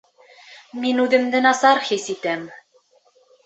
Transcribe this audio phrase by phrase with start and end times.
[0.85, 2.51] Мин үҙемде насар хис итәм